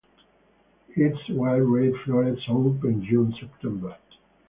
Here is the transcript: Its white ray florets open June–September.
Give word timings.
Its 0.95 1.29
white 1.29 1.57
ray 1.57 1.93
florets 2.03 2.41
open 2.49 3.05
June–September. 3.05 3.95